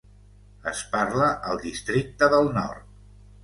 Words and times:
Es 0.71 0.81
parla 0.95 1.29
al 1.51 1.63
Districte 1.67 2.33
del 2.35 2.53
Nord. 2.59 2.93